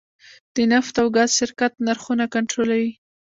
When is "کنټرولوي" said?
2.33-2.91